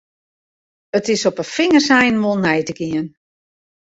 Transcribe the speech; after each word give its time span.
It 0.99 1.05
is 1.13 1.25
op 1.29 1.37
'e 1.41 1.45
fingerseinen 1.57 2.23
wol 2.25 2.37
nei 2.43 2.61
te 2.67 2.73
gean. 2.79 3.07